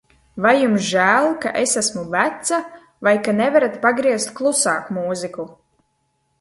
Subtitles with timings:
[0.43, 2.59] Vai jums žēl, ka es esmu veca
[3.09, 5.51] vai ka nevarat pagriezt klusāk mūziku?